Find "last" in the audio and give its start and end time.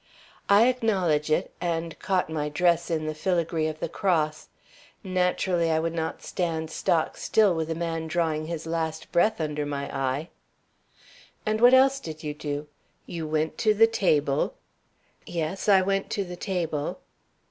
8.65-9.11